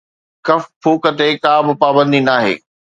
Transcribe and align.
ڪف 0.47 0.63
ڦوڪ 0.81 1.03
تي 1.17 1.29
به 1.35 1.39
ڪا 1.43 1.53
پابندي 1.81 2.19
ناهي 2.27 2.53